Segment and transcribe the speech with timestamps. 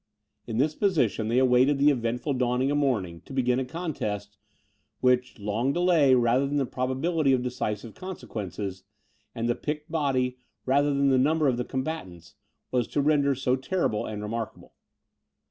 [0.47, 4.35] In this position, they awaited the eventful dawn of morning, to begin a contest,
[4.99, 8.83] which long delay, rather than the probability of decisive consequences,
[9.35, 12.33] and the picked body, rather than the number of the combatants,
[12.71, 14.73] was to render so terrible and remarkable.